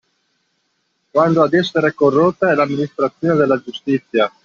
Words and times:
Quando 1.11 1.43
ad 1.43 1.53
essere 1.53 1.93
corrotta 1.93 2.49
è 2.51 2.55
l'amministrazione 2.55 3.35
della 3.35 3.61
giustizia. 3.63 4.33